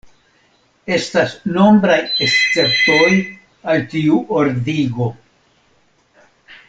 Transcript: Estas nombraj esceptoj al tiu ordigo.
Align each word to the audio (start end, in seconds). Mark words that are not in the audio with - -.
Estas 0.95 1.35
nombraj 1.57 1.99
esceptoj 2.27 3.11
al 3.75 3.87
tiu 3.93 4.19
ordigo. 4.41 5.11